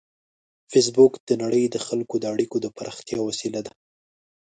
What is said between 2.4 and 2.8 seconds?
د